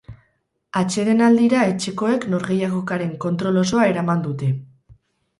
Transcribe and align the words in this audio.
Atsedenaldira 0.79 1.59
etxekoek 1.73 2.25
norgehiagokaren 2.33 3.11
kontrol 3.27 3.61
osoa 3.65 3.85
eraman 3.91 4.25
dute. 4.29 4.49